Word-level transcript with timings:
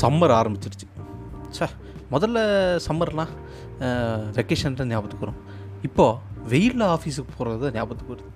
Summer 0.00 0.34
ஆரம்பிச்சிருச்சு. 0.40 0.86
ச்சே 1.56 1.68
முதல்ல 2.14 2.38
சம்மர்லாம் 2.86 3.32
வெக்கேஷன் 4.38 4.78
தான் 4.80 4.90
ஞாபகத்துக்கு 4.92 5.26
வரும். 5.26 5.40
இப்போது 5.88 6.46
வெயிலில் 6.52 6.86
ஆஃபீஸுக்கு 6.94 7.32
போகிறது 7.38 7.60
தான் 7.64 7.76
ஞாபகத்துக்கு 7.78 8.14
வருது. 8.14 8.30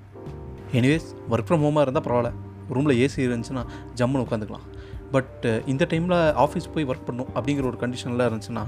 எனிவேஸ் 0.79 1.09
ஒர்க் 1.33 1.49
ஃப்ரம் 1.49 1.65
ஹோமாக 1.67 1.85
இருந்தால் 1.87 2.07
பரவாயில்ல. 2.07 2.33
ரூமில் 2.77 3.01
ஏசி 3.05 3.21
இருந்துச்சுன்னா 3.27 3.63
ஜம்முன்னு 4.01 4.25
உட்காந்துக்கலாம். 4.27 4.67
பட் 5.15 5.45
இந்த 5.73 5.85
டைமில் 5.91 6.17
ஆஃபீஸ் 6.45 6.71
போய் 6.75 6.87
ஒர்க் 6.91 7.05
பண்ணும் 7.09 7.29
அப்படிங்கிற 7.37 7.65
ஒரு 7.71 7.79
கண்டிஷன்லாம் 7.83 8.29
இருந்துச்சுன்னா 8.31 8.65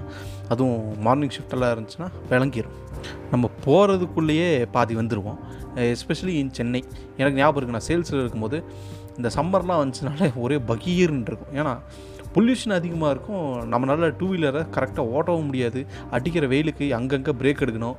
அதுவும் 0.53 0.83
மார்னிங் 1.07 1.33
ஷிஃப்டெல்லாம் 1.37 1.73
இருந்துச்சுன்னா 1.75 2.09
விளங்கிடும் 2.33 2.77
நம்ம 3.33 3.51
போகிறதுக்குள்ளேயே 3.65 4.51
பாதி 4.77 4.97
வந்துடுவோம் 5.01 5.39
எஸ்பெஷலி 5.95 6.35
இன் 6.43 6.53
சென்னை. 6.59 6.83
எனக்கு 7.21 7.39
ஞாபகம் 7.41 7.59
இருக்குது 7.61 7.79
நான் 7.79 7.89
சேல்ஸில் 7.89 8.23
இருக்கும்போது 8.25 8.59
இந்த 9.19 9.31
சம்மர்லாம் 9.39 9.81
வந்துச்சுனாலே 9.83 10.29
ஒரே 10.45 10.59
பகீர்னு 10.71 11.29
இருக்கும். 11.31 11.55
ஏன்னா 11.61 11.73
பொல்யூஷன் 12.37 12.77
அதிகமாக 12.79 13.13
இருக்கும். 13.17 13.47
நம்மளால் 13.75 14.17
டூ 14.23 14.29
வீலரை 14.33 14.63
கரெக்டாக 14.77 15.13
ஓட்டவும் 15.17 15.49
முடியாது. 15.51 15.83
அடிக்கிற 16.17 16.47
வெயிலுக்கு 16.55 16.89
அங்கங்கே 16.99 17.35
பிரேக் 17.43 17.65
எடுக்கணும். 17.67 17.97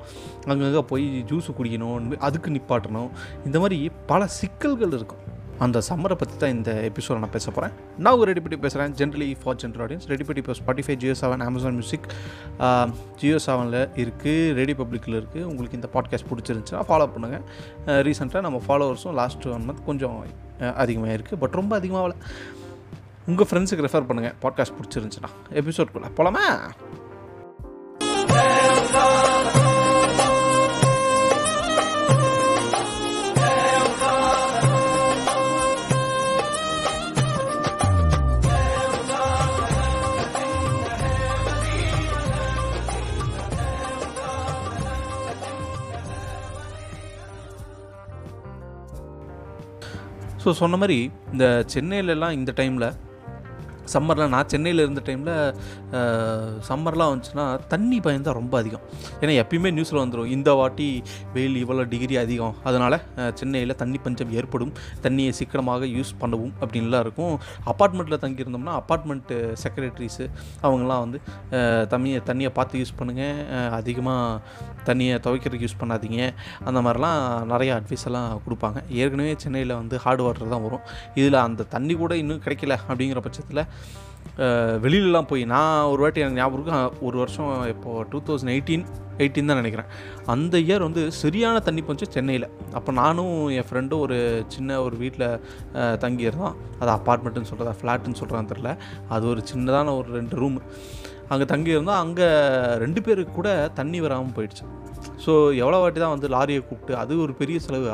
அங்கங்கே 0.51 0.83
போய் 0.91 1.07
ஜூஸ் 1.31 1.55
குடிக்கணும். 1.59 2.11
அதுக்கு 2.27 2.51
நிப்பாட்டணும். 2.57 3.09
இந்த 3.49 3.59
மாதிரி 3.63 3.79
பல 4.11 4.27
சிக்கல்கள் 4.41 4.95
இருக்கும். 4.99 5.23
அந்த 5.65 5.77
சம்மரை 5.87 6.15
பற்றி 6.21 6.35
தான் 6.41 6.51
இந்த 6.55 6.71
எபிசோட 6.87 7.15
நான் 7.21 7.33
பேச 7.35 7.45
போகிறேன் 7.51 7.71
நான் 8.05 8.17
ஒரு 8.19 8.27
ரெடி 8.29 8.41
பண்ணி 8.45 8.57
பேசுகிறேன் 8.65 8.91
generally 8.99 9.27
for 9.43 9.57
general 9.61 9.83
audience 9.85 10.05
ready 10.11 10.25
பண்ணி 10.27 10.41
இப்போ 10.43 10.55
Spotify 10.59 10.95
Jio 11.03 11.15
seven 11.21 11.43
Amazon 11.45 11.77
music 11.77 12.05
Jio 13.21 13.37
செவனில் 13.45 13.79
இருக்குது 14.03 14.53
ரெடி 14.59 14.73
பப்ளிக்கில் 14.81 15.17
இருக்குது 15.19 15.45
உங்களுக்கு 15.51 15.79
இந்த 15.79 15.89
பாட்காஸ்ட் 15.95 16.29
பிடிச்சிருந்துச்சுன்னா 16.31 16.83
ஃபாலோ 16.89 17.07
பண்ணுங்கள் 17.15 18.03
ரீசெண்டாக 18.07 18.45
நம்ம 18.47 18.61
ஃபாலோவர்ஸும் 18.67 19.17
லாஸ்ட் 19.21 19.47
ஒன் 19.55 19.65
மந்த் 19.69 19.83
கொஞ்சம் 19.89 20.19
அதிகமாக 20.83 21.15
இருக்குது 21.17 21.41
பட் 21.43 21.57
ரொம்ப 21.61 21.73
அதிகமாக 21.81 22.13
உங்கள் 23.27 23.47
ஃப்ரெண்ட்ஸுக்கு 23.49 23.85
ரெஃபர் 23.85 24.07
பண்ணுங்கள் 24.09 24.37
பாட்காஸ்ட் 24.41 24.77
பிடிச்சிருந்துச்சுன்னா. 24.77 25.31
எபிசோட்குள்ளே 25.53 26.09
போலாமா? 26.17 26.45
ஸோ 50.43 50.51
சொன்ன 50.51 50.77
மாதிரி 50.77 50.97
இந்த 51.31 51.45
சென்னையிலலாம் 51.73 52.31
இந்த 52.31 52.51
டைமில் 52.55 52.87
சம்மரில் 53.93 54.31
நான் 54.35 54.49
சென்னையில் 54.53 54.83
இருந்த 54.85 55.01
டைமில் 55.09 55.33
சம்மர்லாம் 56.69 57.11
வந்துச்சுன்னா 57.13 57.45
தண்ணி 57.73 57.97
பயம் 58.05 58.25
தான் 58.27 58.37
ரொம்ப 58.39 58.53
அதிகம். 58.61 58.83
ஏன்னா 59.21 59.33
எப்பயுமே 59.43 59.71
நியூஸில் 59.77 60.01
வந்துடும் 60.03 60.31
இந்த 60.35 60.49
வாட்டி 60.59 60.87
வெயில் 61.35 61.57
இவ்வளோ 61.63 61.85
டிகிரி 61.93 62.17
அதிகம். 62.23 62.55
அதனால் 62.69 62.97
சென்னையில் 63.41 63.75
தண்ணி 63.81 63.99
பஞ்சம் 64.05 64.33
ஏற்படும். 64.39 64.73
தண்ணியை 65.05 65.31
சிக்கனமாக 65.39 65.91
யூஸ் 65.97 66.13
பண்ணவும் 66.21 66.53
அப்படின்லாம் 66.61 67.03
இருக்கும். 67.05 67.35
அப்பார்ட்மெண்ட்டில் 67.73 68.21
தங்கியிருந்தோம்னா 68.25 68.75
அப்பார்ட்மெண்ட்டு 68.81 69.37
செக்ரட்டரிஸு 69.63 70.25
அவங்கெல்லாம் 70.65 71.03
வந்து 71.05 71.19
தண்ணியை 71.93 72.21
தண்ணியை 72.31 72.51
பார்த்து 72.59 72.81
யூஸ் 72.83 72.95
பண்ணுங்கள் 73.01 73.43
அதிகமாக 73.79 74.65
தண்ணியை 74.89 75.15
துவைக்கிறதுக்கு 75.25 75.65
யூஸ் 75.67 75.79
பண்ணாதீங்க. 75.81 76.19
அந்த 76.67 76.79
மாதிரிலாம் 76.85 77.19
நிறைய 77.51 77.71
அட்வைஸ் 77.79 78.05
எல்லாம் 78.09 78.29
கொடுப்பாங்க. 78.45 78.77
ஏற்கனவே 78.99 79.33
சென்னையில் 79.43 79.73
வந்து 79.79 79.95
ஹார்ட் 80.03 80.23
வாட்டர் 80.25 80.53
தான் 80.53 80.63
வரும். 80.65 80.83
இதில் 81.19 81.37
அந்த 81.47 81.65
தண்ணி 81.73 81.95
கூட 82.01 82.13
இன்னும் 82.21 82.41
கிடைக்கல 82.45 82.75
அப்படிங்கிற 82.89 83.21
பட்சத்தில் 83.25 83.61
வெளியிலலாம் 84.83 85.27
போய் 85.29 85.43
நான் 85.51 85.89
ஒரு 85.91 86.01
வாட்டி 86.03 86.23
எனக்கு 86.23 86.39
ஞாபகம் 86.39 86.97
ஒரு 87.07 87.17
வருஷம் 87.21 87.51
இப்போது 87.73 88.03
டூ 88.11 88.19
தௌசண்ட் 88.27 88.53
எயிட்டீன் 88.55 88.83
எயிட்டீன் 89.23 89.49
தான் 89.49 89.59
நினைக்கிறேன். 89.61 89.87
அந்த 90.33 90.55
இயர் 90.65 90.85
வந்து 90.85 91.03
சரியான 91.21 91.61
தண்ணி 91.67 91.81
போச்சு 91.85 92.05
சென்னையில். 92.15 92.45
அப்போ 92.77 92.91
நானும் 92.99 93.31
என் 93.59 93.67
ஃப்ரெண்டும் 93.69 94.03
ஒரு 94.05 94.17
சின்ன 94.55 94.79
ஒரு 94.87 94.95
வீட்டில் 95.03 95.25
தங்கியிருந்தோம். 96.03 96.57
அது 96.81 96.91
அப்பார்ட்மெண்ட்டுன்னு 96.97 97.49
சொல்கிறதா 97.51 97.73
ஃப்ளாட்டுன்னு 97.79 98.19
சொல்கிறான்னு 98.21 98.51
தெரில 98.51 98.71
அது 99.15 99.25
ஒரு 99.31 99.43
சின்னதான 99.51 99.95
ஒரு 100.01 100.11
ரெண்டு 100.17 100.37
ரூம் 100.41 100.59
அங்கே 101.33 101.47
தங்கியிருந்தோம். 101.53 102.01
அங்கே 102.05 102.27
ரெண்டு 102.83 103.01
பேருக்கு 103.07 103.33
கூட 103.39 103.49
தண்ணி 103.79 104.01
வராமல் 104.05 104.35
போயிடுச்சு. 104.37 104.67
ஸோ 105.23 105.31
எவ்வளோ 105.61 105.79
வாட்டி 105.83 105.99
தான் 106.03 106.15
வந்து 106.15 106.29
லாரியை 106.35 106.61
கூப்பிட்டு 106.67 106.93
அது 107.01 107.13
ஒரு 107.25 107.33
பெரிய 107.41 107.57
செலவு. 107.65 107.89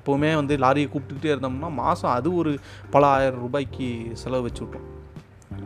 எப்போவுமே 0.00 0.32
வந்து 0.40 0.56
லாரியை 0.64 0.88
கூப்பிட்டுக்கிட்டே 0.88 1.32
இருந்தோம்னா 1.34 1.70
மாதம் 1.82 2.14
அது 2.18 2.28
ஒரு 2.42 2.54
பல 2.96 3.04
ஆயிரம் 3.14 3.42
ரூபாய்க்கு 3.46 3.88
செலவு 4.24 4.46
வச்சு 4.48 4.62
விட்டோம். 4.64 4.88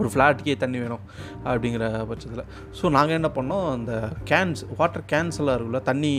ஒரு 0.01 0.09
ஃப்ளாட்டுக்கே 0.15 0.57
தண்ணி 0.63 0.79
வேணும் 0.85 1.05
அப்படிங்கிற 1.51 1.85
பட்சத்தில். 2.11 2.45
ஸோ 2.79 2.91
நாங்கள் 2.97 3.19
என்ன 3.19 3.31
பண்ணோம் 3.39 3.67
அந்த 3.77 3.93
கேன்ஸ் 4.33 4.63
வாட்டர் 4.81 5.07
கேன்ஸ் 5.13 5.41
எல்லாம் 5.43 5.57
இருக்குல்ல 5.59 5.83
தண்ணி 5.91 6.15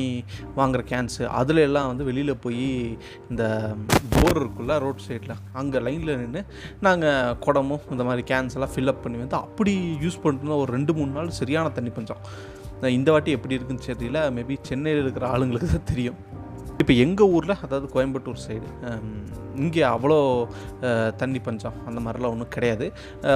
வாங்குகிற 0.59 0.83
கேன்ஸு 0.91 1.23
அதில் 1.39 1.63
எல்லாம் 1.67 1.89
வந்து 1.91 2.07
வெளியில் 2.09 2.41
போய் 2.45 2.67
இந்த 3.31 3.43
போர் 4.15 4.41
இருக்குல்ல 4.43 4.79
ரோட் 4.85 5.05
சைடில் 5.07 5.35
அங்கே 5.61 5.81
லைனில் 5.87 6.19
நின்று 6.21 6.43
நாங்கள் 6.87 7.35
குடமும் 7.47 7.85
இந்த 7.95 8.05
மாதிரி 8.09 8.25
கேன்ஸ் 8.33 8.57
எல்லாம் 8.59 8.73
ஃபில்அப் 8.75 9.03
பண்ணி 9.05 9.19
வந்து 9.23 9.39
அப்படி 9.45 9.75
யூஸ் 10.05 10.21
பண்ணிட்டு 10.23 10.61
ஒரு 10.63 10.71
ரெண்டு 10.77 10.93
மூணு 10.99 11.11
நாள் 11.17 11.37
சரியான 11.41 11.69
தண்ணி 11.77 11.93
பஞ்சம். 11.97 12.23
இந்த 12.97 13.09
வாட்டி 13.13 13.31
எப்படி 13.37 13.55
இருக்குன்னு 13.57 13.87
தெரியல. 13.87 14.19
மேபி 14.35 14.55
சென்னையில் 14.67 15.01
இருக்கிற 15.03 15.25
ஆளுங்களுக்கு 15.33 15.69
தான் 15.71 15.89
தெரியும். 15.91 16.19
இப்போ 16.81 16.93
எங்கள் 17.03 17.31
ஊரில் 17.35 17.61
அதாவது 17.65 17.87
கோயம்புத்தூர் 17.93 18.43
சைடு 18.43 18.67
இங்கே 19.63 19.81
அவ்வளோ 19.93 20.17
தண்ணி 21.21 21.39
பஞ்சம் 21.47 21.77
அந்த 21.87 21.99
மாதிரிலாம் 22.03 22.33
ஒன்றும் 22.35 22.51
கிடையாது. 22.55 22.85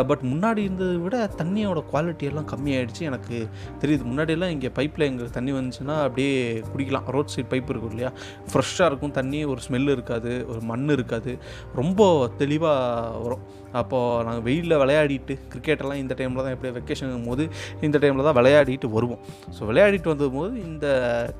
பட் 0.09 0.21
முன்னாடி 0.29 0.61
இருந்ததை 0.67 0.95
விட 1.05 1.17
தண்ணியோட 1.39 1.79
குவாலிட்டி 1.91 2.29
எல்லாம் 2.31 2.47
கம்மியாயிடுச்சு. 2.51 3.01
எனக்கு 3.09 3.37
தெரியுது. 3.81 4.03
முன்னாடியெல்லாம் 4.11 4.53
இங்கே 4.55 4.69
பைப்பில் 4.77 5.07
எங்களுக்கு 5.09 5.37
தண்ணி 5.39 5.53
வந்துச்சுன்னா 5.57 5.95
அப்படியே 6.05 6.37
குடிக்கலாம். 6.73 7.09
ரோட் 7.15 7.33
சைட் 7.33 7.51
பைப் 7.53 7.71
இருக்கும் 7.73 7.93
இல்லையா? 7.95 8.11
ஃப்ரெஷ்ஷாக 8.51 8.89
இருக்கும் 8.91 9.15
தண்ணி. 9.19 9.41
ஒரு 9.53 9.61
ஸ்மெல் 9.67 9.91
இருக்காது. 9.95 10.33
ஒரு 10.53 10.63
மண் 10.71 10.87
இருக்காது. 10.97 11.33
ரொம்ப 11.81 12.09
தெளிவாக 12.43 13.19
வரும். 13.25 13.43
அப்போது 13.81 14.23
நாங்கள் 14.27 14.45
வெயிலில் 14.47 14.79
விளையாடிட்டு 14.83 15.35
கிரிக்கெட்டெல்லாம் 15.51 16.01
இந்த 16.03 16.15
டைமில் 16.19 16.43
தான் 16.45 16.55
எப்படி 16.55 16.71
வெக்கேஷன் 16.79 17.27
போது 17.29 17.45
இந்த 17.87 17.99
டைமில் 18.03 18.27
தான் 18.29 18.37
விளையாடிட்டு 18.39 18.89
வருவோம். 18.97 19.23
ஸோ 19.57 19.61
விளையாடிட்டு 19.71 20.13
வந்தபோது 20.13 20.53
இந்த 20.69 20.85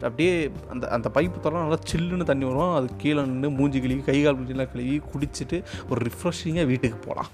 அப்படியே 0.09 0.33
அந்த 0.73 0.85
அந்த 0.97 1.09
பைப்பு 1.17 1.45
தரம் 1.45 1.63
நல்லா 1.66 1.79
சில்லுன்னு 1.93 2.29
தண்ணி 2.31 2.47
வரும். 2.51 2.73
அது 2.79 2.89
கீழே 3.03 3.22
நின்று 3.29 3.55
மூஞ்சி 3.59 3.81
கழுவி 3.85 4.03
கை 4.09 4.19
கால் 4.25 4.39
மூஞ்சிலாம் 4.41 4.73
கழுவி 4.73 4.97
குடிச்சிட்டு 5.13 5.59
ஒரு 5.91 6.01
ரிஃப்ரெஷிங்காக 6.09 6.69
வீட்டுக்கு 6.73 6.99
போகலாம் 7.07 7.31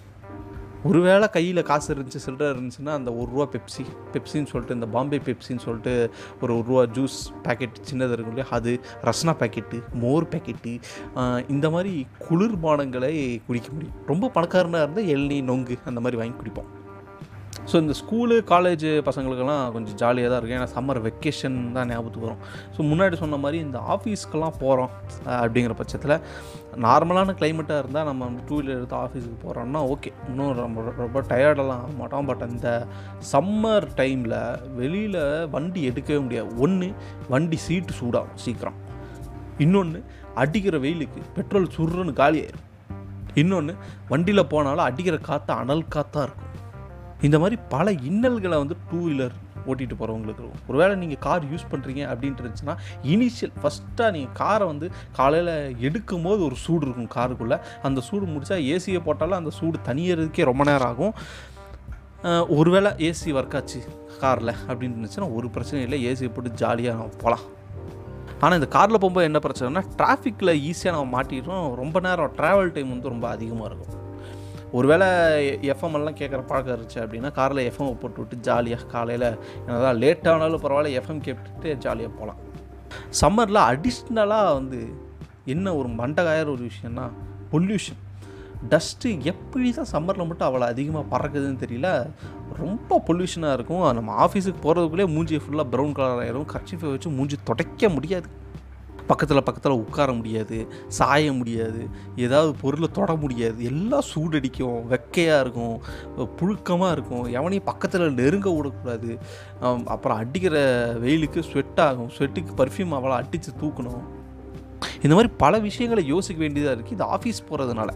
ஒருவேளை 0.88 1.28
கையில் 1.29 1.62
காசு 1.69 1.88
இருந்துச்சு 1.94 2.19
சில்லற 2.25 2.47
இருந்துச்சுன்னா 2.53 2.94
அந்த 3.00 3.12
ஒரு 3.13 3.29
ரூபா 3.31 3.45
பெப்சி 3.53 3.84
பெப்சின்னு 4.13 4.50
சொல்லிட்டு 4.51 4.78
இந்த 4.78 4.88
பாம்பே 4.95 5.19
பெப்சின்னு 5.28 5.66
சொல்லிட்டு 5.66 5.94
ஒரு 6.41 6.51
ஒரு 6.57 6.66
ரூபா 6.69 6.84
ஜூஸ் 6.97 7.17
பேக்கெட் 7.47 7.84
சின்னது 7.90 8.16
இருக்கும் 8.16 8.35
இல்லையா? 8.35 8.47
அது 8.57 8.73
ரஸ்னா 9.07 9.35
பேக்கெட்டு 9.41 9.79
மோர் 10.06 10.29
பேக்கெட்டு 10.34 10.73
இந்த 11.56 11.69
மாதிரி 11.75 11.94
குளிர்பானங்களை 12.29 13.13
குடிக்க 13.47 13.69
முடியும். 13.75 13.95
ரொம்ப 14.12 14.31
பணக்காரனாக 14.38 14.84
இருந்தால் 14.85 15.13
எள்ளி 15.16 15.39
நொங்கு 15.51 15.78
அந்த 15.85 16.00
மாதிரி 16.06 16.19
வாங்கி 16.22 16.38
குடிப்போம். 16.41 16.69
ஸோ 17.69 17.75
இந்த 17.83 17.93
ஸ்கூலு 17.99 18.35
காலேஜ் 18.51 18.85
பசங்களுக்கெல்லாம் 19.07 19.63
கொஞ்சம் 19.73 19.97
ஜாலியாக 20.01 20.29
தான் 20.31 20.39
இருக்கும். 20.39 20.59
ஏன்னா 20.59 20.69
சம்மர் 20.75 20.99
வெக்கேஷன் 21.07 21.57
தான் 21.75 21.89
ஞாபகத்துக்கு 21.91 22.27
வரும். 22.27 22.43
ஸோ 22.75 22.79
முன்னாடி 22.91 23.17
சொன்ன 23.21 23.39
மாதிரி 23.43 23.57
இந்த 23.65 23.79
ஆஃபீஸ்க்கெல்லாம் 23.95 24.55
போகிறோம் 24.61 24.91
அப்படிங்கிற 25.41 25.75
பட்சத்தில் 25.81 26.15
நார்மலான 26.85 27.35
கிளைமேட்டாக 27.39 27.81
இருந்தால் 27.83 28.07
நம்ம 28.09 28.29
டூ 28.49 28.55
வீலர் 28.59 28.77
எடுத்து 28.79 28.97
ஆஃபீஸுக்கு 29.03 29.37
போகிறோம்னா 29.45 29.81
ஓகே 29.93 30.11
இன்னும் 30.29 30.53
ரொம்ப 30.63 30.85
ரொம்ப 31.03 31.23
டயர்டெல்லாம் 31.31 31.81
ஆக 31.83 31.93
மாட்டோம். 32.01 32.27
பட் 32.31 32.43
அந்த 32.47 32.67
சம்மர் 33.33 33.87
டைமில் 34.01 34.37
வெளியில் 34.79 35.21
வண்டி 35.55 35.83
எடுக்கவே 35.91 36.19
முடியாது. 36.25 36.49
ஒன்று 36.65 36.89
வண்டி 37.33 37.59
சீட்டு 37.67 37.99
சூடாகும் 38.01 38.41
சீக்கிரம். 38.45 38.79
இன்னொன்று 39.65 40.01
அடிக்கிற 40.41 40.75
வெயிலுக்கு 40.83 41.21
பெட்ரோல் 41.37 41.73
சுருன்னு 41.77 42.19
காலி 42.23 42.39
ஆயிரும் 42.44 42.67
இன்னொன்று 43.41 43.73
வண்டியில் 44.12 44.50
போனாலும் 44.51 44.88
அடிக்கிற 44.89 45.15
காற்று 45.27 45.51
அனல் 45.62 45.89
காற்றாக 45.95 46.23
இருக்கும். 46.27 46.49
இந்த 47.27 47.38
மாதிரி 47.42 47.56
பல 47.74 47.92
இன்னல்களை 48.10 48.57
வந்து 48.63 48.75
டூ 48.89 49.00
வீலர் 49.06 49.36
ஓட்டிகிட்டு 49.69 49.95
போகிறவங்களுக்கு 50.00 50.42
இருக்கும். 50.44 50.62
ஒருவேளை 50.69 50.94
நீங்கள் 51.01 51.21
கார் 51.25 51.50
யூஸ் 51.51 51.66
பண்ணுறீங்க 51.71 52.01
அப்படின்ட்டு 52.12 52.44
இருந்துச்சுன்னா 52.44 52.75
இனிஷியல் 53.13 53.54
ஃபஸ்ட்டாக 53.62 54.13
நீங்கள் 54.16 54.36
காரை 54.42 54.66
வந்து 54.71 54.88
காலையில் 55.18 55.54
எடுக்கும் 55.88 56.25
போது 56.27 56.42
ஒரு 56.48 56.57
சூடு 56.66 56.83
இருக்கும் 56.88 57.12
காருக்குள்ளே 57.18 57.57
அந்த 57.89 58.01
சூடு 58.07 58.25
முடித்தா 58.33 58.60
ஏசியை 58.75 59.01
போட்டாலும் 59.07 59.39
அந்த 59.42 59.54
சூடு 59.60 59.80
தனியறதுக்கே 59.89 60.50
ரொம்ப 60.51 60.66
நேரம் 60.71 60.89
ஆகும். 60.92 61.13
ஒருவேளை 62.57 62.89
ஏசி 63.10 63.30
ஒர்க் 63.39 63.56
ஆச்சு 63.60 63.80
காரில் 64.24 64.56
அப்படின்னு 64.69 64.95
இருந்துச்சுன்னா 64.95 65.30
ஒரு 65.38 65.48
பிரச்சனையும் 65.56 65.88
இல்லை. 65.88 66.00
ஏசியை 66.10 66.31
போட்டு 66.36 66.60
ஜாலியாக 66.62 66.98
நம்ம 67.00 67.22
போகலாம் 67.24 67.45
ஆனால் 68.44 68.57
இந்த 68.60 68.69
காரில் 68.75 69.01
போகும்போது 69.01 69.27
என்ன 69.30 69.39
பிரச்சனைனா 69.45 69.83
டிராஃபிக்கில் 70.00 70.60
ஈஸியாக 70.69 70.95
நம்ம 70.95 71.10
மாட்டிடுறோம் 71.18 71.65
ரொம்ப 71.81 72.00
நேரம் 72.07 72.36
ட்ராவல் 72.39 72.75
டைம் 72.75 72.94
வந்து 72.95 73.13
ரொம்ப 73.13 73.27
அதிகமாக 73.36 73.69
இருக்கும். 73.72 73.95
ஒருவேளை 74.77 75.07
எஃப்எம் 75.71 75.95
எல்லாம் 76.00 76.18
கேட்குற 76.19 76.42
பழக்கம் 76.50 76.74
இருந்துச்சு 76.75 77.00
அப்படின்னா 77.04 77.30
காரில் 77.38 77.62
எஃப்எம் 77.69 77.95
போட்டு 78.01 78.19
விட்டு 78.21 78.36
ஜாலியாக 78.48 78.89
காலையில் 78.94 79.30
என்னதான் 79.68 80.00
லேட் 80.04 80.27
ஆனாலும் 80.27 80.63
பரவாயில்ல 80.66 80.98
எஃப்எம் 81.00 81.24
கேட்டுட்டு 81.27 81.77
ஜாலியாக 81.86 82.12
போகலாம். 82.19 82.39
சம்மரில் 83.21 83.62
அடிஷ்னலாக 83.69 84.54
வந்து 84.60 84.81
என்ன 85.54 85.75
ஒரு 85.80 85.89
மண்டகாயிர 86.01 86.48
ஒரு 86.56 86.63
விஷயம்னா 86.69 87.06
பொல்யூஷன் 87.54 88.00
டஸ்ட்டு 88.71 89.10
எப்படி 89.31 89.68
தான் 89.77 89.89
சம்மரில் 89.92 90.27
மட்டும் 90.30 90.48
அவ்வளோ 90.48 90.66
அதிகமாக 90.74 91.06
பறக்குதுன்னு 91.13 91.62
தெரியல. 91.65 91.89
ரொம்ப 92.62 93.01
பொல்யூஷனாக 93.07 93.57
இருக்கும். 93.57 93.83
நம்ம 93.98 94.15
ஆஃபீஸுக்கு 94.25 94.62
போகிறதுக்குள்ளே 94.65 95.07
மூஞ்சி 95.15 95.38
ஃபுல்லாக 95.44 95.68
ப்ரௌன் 95.74 95.95
கலர் 96.00 96.22
ஆகிரும் 96.24 96.50
கர்ச்சிஃபை 96.54 96.89
வச்சு 96.94 97.10
மூஞ்சி 97.19 97.38
துடைக்க 97.50 97.89
முடியாது. 97.89 98.30
பக்கத்தில் 99.11 99.45
பக்கத்தில் 99.47 99.79
உட்கார 99.83 100.09
முடியாது 100.19 100.57
சாய 100.97 101.33
முடியாது 101.39 101.81
ஏதாவது 102.25 102.51
பொருளை 102.61 102.89
தொட 102.97 103.13
முடியாது 103.23 103.59
எல்லாம் 103.71 104.07
சூடடிக்கும் 104.11 104.79
வெக்கையாக 104.94 105.44
இருக்கும் 105.45 105.77
புழுக்கமாக 106.39 106.94
இருக்கும். 106.97 107.25
எவனையும் 107.39 107.69
பக்கத்தில் 107.71 108.17
நெருங்க 108.19 108.50
விடக்கூடாது. 108.57 109.11
அப்புறம் 109.95 110.19
அடிக்கிற 110.23 110.56
வெயிலுக்கு 111.06 111.41
ஸ்வெட் 111.51 111.81
ஆகும். 111.88 112.11
ஸ்வெட்டுக்கு 112.17 112.53
பர்ஃப்யூம் 112.61 112.95
அவ்வளோ 113.00 113.17
அடித்து 113.21 113.51
தூக்கணும். 113.63 114.06
இந்த 115.03 115.13
மாதிரி 115.15 115.31
பல 115.44 115.53
விஷயங்களை 115.69 116.03
யோசிக்க 116.13 116.39
வேண்டியதாக 116.45 116.75
இருக்குது 116.77 116.97
இது 116.97 117.05
ஆஃபீஸ் 117.15 117.47
போகிறதுனால 117.50 117.89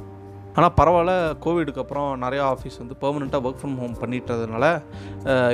ஆனால் 0.55 0.73
பரவாயில்ல. 0.79 1.13
கோவிடுக்கு 1.43 1.81
அப்புறம் 1.83 2.09
நிறையா 2.23 2.43
ஆஃபீஸ் 2.53 2.77
வந்து 2.81 2.95
பெர்மனெண்ட்டாக 3.03 3.45
ஒர்க் 3.47 3.61
ஃப்ரம் 3.61 3.77
ஹோம் 3.81 3.95
பண்ணிட்டதுனால 4.01 4.65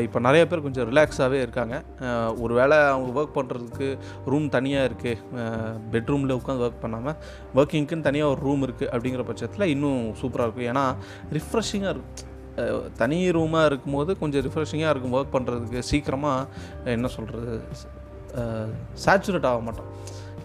இப்போ 0.06 0.20
நிறைய 0.28 0.44
பேர் 0.52 0.64
கொஞ்சம் 0.66 0.88
ரிலாக்ஸாகவே 0.92 1.40
இருக்காங்க. 1.46 1.76
ஒரு 2.44 2.54
வேளை 2.60 2.78
அவங்க 2.94 3.12
ஒர்க் 3.20 3.38
பண்ணுறதுக்கு 3.38 3.88
ரூம் 4.32 4.48
தனியாக 4.58 4.90
இருக்குது 4.90 5.46
பெட்ரூமில் 5.94 6.38
உட்காந்து 6.40 6.66
ஒர்க் 6.68 6.84
பண்ணாமல் 6.86 7.18
ஒர்க்கிங்க்குன்னு 7.60 8.08
தனியாக 8.10 8.34
ஒரு 8.34 8.42
ரூம் 8.48 8.66
இருக்குது 8.68 8.92
அப்படிங்கிற 8.96 9.26
பட்சத்தில் 9.30 9.72
இன்னும் 9.76 10.02
சூப்பராக 10.22 10.48
இருக்கும். 10.48 10.70
ஏன்னா 10.74 10.86
ரிஃப்ரெஷிங்காக 11.38 11.94
இருக்கும் 11.96 12.28
தனி 13.02 13.18
ரூமாக 13.38 13.68
இருக்கும்போது 13.70 14.12
கொஞ்சம் 14.22 14.44
ரிஃப்ரெஷிங்காக 14.48 14.94
இருக்கும் 14.94 15.16
ஒர்க் 15.20 15.36
பண்ணுறதுக்கு 15.36 15.82
சீக்கிரமாக 15.92 16.90
என்ன 16.96 17.10
சொல்கிறது 17.18 17.54
சேச்சுரேட் 19.04 19.48
ஆக 19.52 19.62
மாட்டோம். 19.68 19.92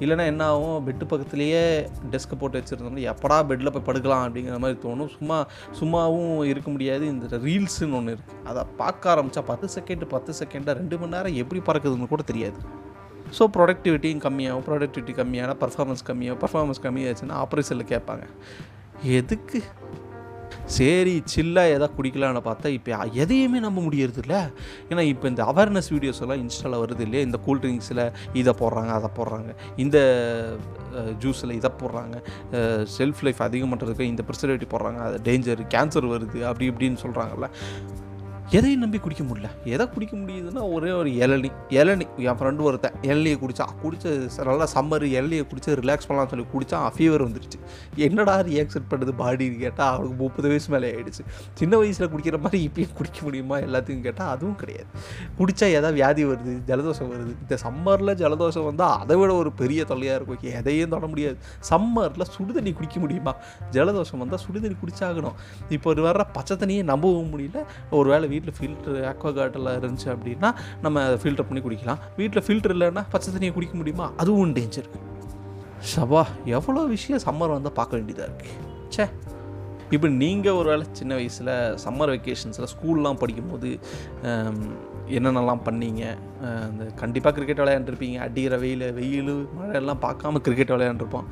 இல்லைன்னா 0.04 0.26
என்ன 0.32 0.42
ஆகும்? 0.52 0.78
பெட்டு 0.86 1.04
பக்கத்துலேயே 1.10 1.62
டெஸ்க்கை 2.12 2.36
போட்டு 2.40 2.60
வச்சுருந்தோம்னா 2.60 3.04
எப்படா 3.12 3.38
பெட்டில் 3.50 3.72
போய் 3.74 3.86
படுக்கலாம் 3.88 4.24
அப்படிங்கிற 4.26 4.58
மாதிரி 4.64 4.78
தோணும். 4.84 5.10
சும்மா 5.16 5.38
சும்மாவும் 5.80 6.32
இருக்க 6.52 6.70
முடியாது. 6.70 7.04
இந்த 7.14 7.40
ரீல்ஸுன்னு 7.46 7.98
ஒன்று 8.00 8.14
இருக்குது 8.16 8.42
அதை 8.52 8.64
பார்க்க 8.82 9.14
ஆரம்பித்தா 9.14 9.44
பத்து 9.52 9.68
செகண்டு 9.76 10.08
பத்து 10.14 10.32
செகண்டாக 10.40 10.78
ரெண்டு 10.80 10.98
மணி 10.98 11.14
நேரம் 11.16 11.38
எப்படி 11.44 11.62
பறக்குதுன்னு 11.70 12.12
கூட 12.14 12.24
தெரியாது. 12.32 12.60
ஸோ 13.38 13.44
ப்ரொடக்டிவிட்டியும் 13.56 14.24
கம்மியாகும். 14.26 14.66
ப்ரொடக்டிவிட்டி 14.70 15.12
கம்மியான 15.20 15.52
பர்ஃபார்மன்ஸ் 15.62 16.04
கம்மியாகும். 16.08 16.42
பர்ஃபார்மன்ஸ் 16.44 16.82
கம்மியாச்சுன்னா 16.86 17.36
ஆப்ரேஷனில் 17.44 17.90
கேட்பாங்க. 17.94 18.26
எதுக்கு 19.20 19.58
சரி 20.76 21.14
சில்லாக 21.32 21.74
எதாவது 21.76 21.96
குடிக்கலான்னு 21.96 22.40
பார்த்தா 22.46 22.68
இப்போ 22.76 22.98
எதையுமே 23.22 23.58
நம்ப 23.64 23.78
முடியறது 23.86 24.20
இல்லை 24.24 24.40
ஏன்னா 24.90 25.02
இப்போ 25.12 25.26
இந்த 25.32 25.42
அவேர்னஸ் 25.52 25.90
வீடியோஸ் 25.94 26.22
எல்லாம் 26.24 26.40
இன்ஸ்டாவில் 26.44 26.82
வருது 26.84 27.04
இல்லையா? 27.06 27.24
இந்த 27.28 27.38
கூல் 27.46 27.60
ட்ரிங்க்ஸில் 27.64 28.02
இதை 28.40 28.54
போடுறாங்க 28.62 28.92
அதை 28.98 29.10
போடுறாங்க. 29.18 29.50
இந்த 29.84 29.98
ஜூஸில் 31.22 31.56
இதை 31.60 31.70
போடுறாங்க. 31.82 32.16
செல்ஃப் 32.98 33.22
லைஃப் 33.26 33.42
அதிகம் 33.48 33.72
பண்ணுறதுக்கு 33.72 34.10
இந்த 34.12 34.24
ப்ரிசர்வேட்டிவ் 34.28 34.72
போடுறாங்க. 34.74 35.00
அது 35.06 35.18
டேஞ்சர் 35.30 35.62
கேன்சர் 35.76 36.12
வருது 36.14 36.40
அப்படி 36.50 36.70
இப்படின்னு 36.72 37.02
சொல்கிறாங்கல்ல 37.04 37.48
எதையும் 38.50 38.80
நம்பி 38.80 38.98
குடிக்க 38.98 39.24
முடியல. 39.24 39.48
எதை 39.64 39.88
குடிக்க 39.88 40.16
முடியுதுன்னா 40.16 40.72
ஒரே 40.72 40.90
ஒரு 40.90 41.10
இளநி. 41.10 41.50
இளநி. 41.68 42.06
என் 42.16 42.36
ஃப்ரெண்டு 42.36 42.58
ஒருத்தன் 42.58 42.92
இளநியை 43.02 43.38
குடித்தா 43.38 43.64
குடிச்ச 43.82 44.44
நல்லா 44.44 44.68
சம்மர் 44.74 45.02
இளநியை 45.02 45.44
குடிச்சு 45.44 45.66
ரிலாக்ஸ் 45.66 46.06
பண்ணலாம்னு 46.08 46.28
சொல்லி 46.28 46.46
குடித்தான் 46.54 46.86
ஃபீவர் 46.96 47.26
வந்துருச்சு. 47.26 47.58
என்னடா 47.96 48.40
ரியாக்ஷன் 48.40 48.86
பண்ணுது 48.90 49.12
பாடின்னு 49.18 49.58
கேட்டால் 49.58 49.94
அவனுக்கு 49.94 50.16
முப்பது 50.16 50.48
வயசு 50.48 50.72
மேலே 50.72 50.92
ஆகிடுச்சு 50.92 51.24
சின்ன 51.54 51.76
வயசில் 51.76 52.08
குடிக்கிற 52.08 52.38
மாதிரி 52.38 52.70
இப்பயும் 52.74 52.92
குடிக்க 52.92 53.18
முடியுமா 53.22 53.58
எல்லாத்தையும் 53.58 54.00
கேட்டால் 54.00 54.28
அதுவும் 54.28 54.56
கிடையாது. 54.56 54.86
குடித்தா 55.38 55.64
ஏதாவது 55.64 55.92
வியாதி 55.92 56.24
வருது 56.24 56.58
ஜலதோஷம் 56.66 57.10
வருது. 57.14 57.34
இந்த 57.42 57.58
சம்மரில் 57.62 58.18
ஜலதோஷம் 58.22 58.64
வந்தால் 58.64 58.98
அதை 58.98 59.16
விட 59.16 59.34
ஒரு 59.34 59.52
பெரிய 59.52 59.84
தொல்லையாக 59.84 60.22
இருக்கும். 60.22 60.52
எதையும் 60.52 60.88
தொட 60.88 61.06
முடியாது. 61.06 61.36
சம்மரில் 61.70 62.30
சுடுதண்ணி 62.36 62.72
குடிக்க 62.72 63.00
முடியுமா? 63.00 63.34
ஜலதோஷம் 63.72 64.18
வந்தால் 64.18 64.40
சுடுதண்ணி 64.46 64.76
குடிச்சாகணும். 64.84 65.32
இப்போ 65.68 65.90
ஒரு 65.90 66.04
வர்ற 66.04 66.20
பச்சை 66.32 66.56
தண்ணியை 66.56 66.82
நம்பவும் 66.82 67.38
முடியல. 67.38 67.64
ஒரு 67.90 68.08
வேளை 68.10 68.32
வீட்டில் 68.34 68.56
ஃபில்ட்ரு 68.58 69.00
ஆக்வாகார்டெல்லாம் 69.12 69.78
இருந்துச்சு 69.80 70.08
அப்படின்னா 70.14 70.50
நம்ம 70.86 71.02
அதை 71.08 71.18
ஃபில்டர் 71.24 71.48
பண்ணி 71.50 71.62
குடிக்கலாம். 71.66 72.00
வீட்டில் 72.20 72.46
ஃபில்டர் 72.46 72.74
இல்லைன்னா 72.76 73.04
பச்சை 73.14 73.28
தண்ணியை 73.34 73.54
குடிக்க 73.58 73.76
முடியுமா? 73.82 74.08
அதுவும் 74.22 74.54
டேஞ்சர் 74.58 74.90
ஷபா 75.92 76.20
எவ்வளோ 76.56 76.82
விஷயம் 76.96 77.22
சம்மர் 77.24 77.54
வந்தால் 77.54 77.78
பார்க்க 77.78 77.98
வேண்டியதாக 77.98 78.28
இருக்குது 78.28 78.52
ச்சே. 78.94 79.04
இப்போ 79.94 80.08
நீங்கள் 80.20 80.56
ஒரு 80.58 80.68
வேளை 80.72 80.84
சின்ன 80.98 81.12
வயசில் 81.18 81.50
சம்மர் 81.82 82.12
வெக்கேஷன்ஸில் 82.14 82.70
ஸ்கூல்லாம் 82.72 83.18
படிக்கும்போது 83.22 83.70
என்னென்னலாம் 85.16 85.62
பண்ணீங்க? 85.66 86.02
இந்த 86.70 86.84
கண்டிப்பாக 87.00 87.32
கிரிக்கெட் 87.36 87.62
விளையாண்டுருப்பீங்க. 87.62 88.18
அடிக்கிற 88.26 88.56
வெயில் 88.62 88.86
வெயில் 88.98 89.34
மழை 89.56 89.74
எல்லாம் 89.80 90.00
பார்க்காம 90.06 90.40
கிரிக்கெட் 90.46 90.72
விளையாண்டுருப்போம். 90.76 91.28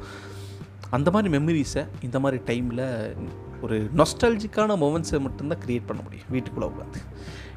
அந்த 0.97 1.09
மாதிரி 1.15 1.31
மெமரிஸை 1.37 1.85
இந்த 2.07 2.19
மாதிரி 2.25 2.41
டைமில் 2.51 2.85
ஒரு 3.63 3.91
நொஸ்டாலஜிக்கான 3.97 4.77
மூமெண்ட்ஸை 4.83 5.21
மட்டும்தான் 5.21 5.59
க்ரியேட் 5.67 5.87
பண்ண 5.87 6.03
முடியும் 6.03 6.27
வீட்டுக்குள்ளே 6.31 6.71
உட்காந்து 6.75 7.01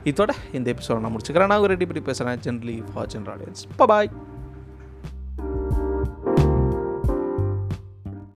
இதோட 0.04 0.30
இந்த 0.54 0.74
எபிசோட 0.74 1.00
நான் 1.00 1.18
முடிச்சுக்கிறேன். 1.18 1.48
நான் 1.48 1.58
ஒரு 1.58 1.68
ரெடி 1.68 1.86
பண்ணி 1.86 2.02
பேசுகிறேன் 2.02 2.40
generally 2.40 2.84
for 2.94 3.08
general 3.08 3.34
audience 3.36 3.86
bye 3.86 4.12